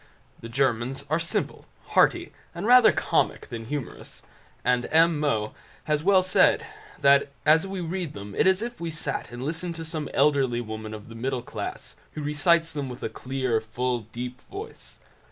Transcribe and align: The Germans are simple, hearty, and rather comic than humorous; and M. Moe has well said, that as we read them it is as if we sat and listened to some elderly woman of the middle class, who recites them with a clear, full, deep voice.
The 0.39 0.49
Germans 0.49 1.05
are 1.11 1.19
simple, 1.19 1.67
hearty, 1.89 2.33
and 2.55 2.65
rather 2.65 2.91
comic 2.91 3.49
than 3.49 3.65
humorous; 3.65 4.23
and 4.65 4.87
M. 4.89 5.19
Moe 5.19 5.53
has 5.83 6.03
well 6.03 6.23
said, 6.23 6.65
that 7.01 7.29
as 7.45 7.67
we 7.67 7.81
read 7.81 8.13
them 8.15 8.33
it 8.33 8.47
is 8.47 8.63
as 8.63 8.71
if 8.71 8.81
we 8.81 8.89
sat 8.89 9.31
and 9.31 9.43
listened 9.43 9.75
to 9.75 9.85
some 9.85 10.09
elderly 10.11 10.59
woman 10.59 10.95
of 10.95 11.07
the 11.07 11.13
middle 11.13 11.43
class, 11.43 11.95
who 12.13 12.23
recites 12.23 12.73
them 12.73 12.89
with 12.89 13.03
a 13.03 13.09
clear, 13.09 13.61
full, 13.61 13.99
deep 14.11 14.41
voice. 14.49 14.97